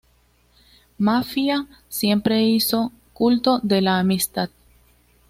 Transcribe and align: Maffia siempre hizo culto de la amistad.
Maffia 0.97 1.67
siempre 1.87 2.41
hizo 2.41 2.91
culto 3.13 3.59
de 3.59 3.81
la 3.83 3.99
amistad. 3.99 4.49